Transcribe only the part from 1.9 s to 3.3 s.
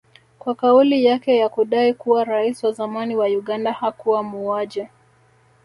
kuwa rais wa zamani wa